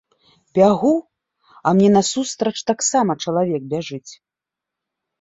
[0.59, 0.93] Бягу,
[1.57, 4.07] а мне насустрач таксама чалавек бяжыць.